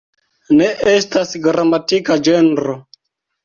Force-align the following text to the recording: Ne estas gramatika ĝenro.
Ne 0.61 0.69
estas 0.93 1.35
gramatika 1.45 2.21
ĝenro. 2.31 2.79